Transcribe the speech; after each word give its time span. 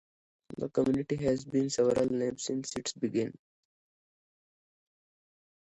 The 0.57 0.67
community 0.69 1.15
has 1.25 1.43
had 1.43 1.71
several 1.71 2.07
names 2.11 2.45
since 2.45 2.75
its 2.75 2.91
beginning. 2.93 3.37